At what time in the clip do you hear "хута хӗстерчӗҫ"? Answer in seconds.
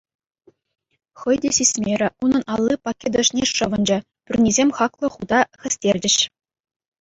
5.15-6.19